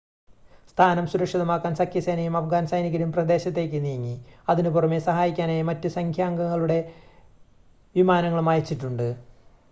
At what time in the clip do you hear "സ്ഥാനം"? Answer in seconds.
0.67-1.07